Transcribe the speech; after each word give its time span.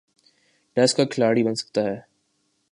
Test 0.77 0.97
کا 0.97 1.03
کھلاڑی 1.05 1.43
بن 1.43 1.55
سکتا 1.55 1.81
ہے۔ 1.81 1.99